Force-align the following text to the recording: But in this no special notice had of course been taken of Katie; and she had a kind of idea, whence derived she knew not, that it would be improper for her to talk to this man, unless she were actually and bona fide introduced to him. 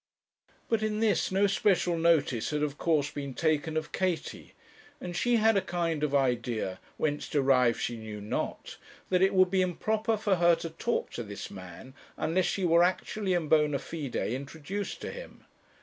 But 0.67 0.81
in 0.81 0.99
this 0.99 1.31
no 1.31 1.45
special 1.45 1.95
notice 1.95 2.49
had 2.49 2.63
of 2.63 2.79
course 2.79 3.11
been 3.11 3.35
taken 3.35 3.77
of 3.77 3.91
Katie; 3.91 4.55
and 4.99 5.15
she 5.15 5.35
had 5.35 5.55
a 5.55 5.61
kind 5.61 6.01
of 6.01 6.15
idea, 6.15 6.79
whence 6.97 7.29
derived 7.29 7.79
she 7.79 7.97
knew 7.97 8.19
not, 8.19 8.77
that 9.11 9.21
it 9.21 9.35
would 9.35 9.51
be 9.51 9.61
improper 9.61 10.17
for 10.17 10.37
her 10.37 10.55
to 10.55 10.71
talk 10.71 11.11
to 11.11 11.21
this 11.21 11.51
man, 11.51 11.93
unless 12.17 12.45
she 12.45 12.65
were 12.65 12.81
actually 12.81 13.35
and 13.35 13.47
bona 13.47 13.77
fide 13.77 14.15
introduced 14.15 15.01
to 15.01 15.11
him. 15.11 15.43